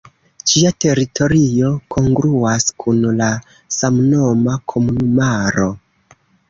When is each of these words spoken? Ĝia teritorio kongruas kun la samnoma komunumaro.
Ĝia 0.51 0.69
teritorio 0.85 1.69
kongruas 1.97 2.67
kun 2.85 3.05
la 3.21 3.31
samnoma 3.79 4.61
komunumaro. 4.75 5.73